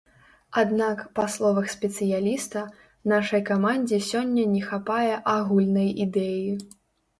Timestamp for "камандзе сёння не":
3.51-4.65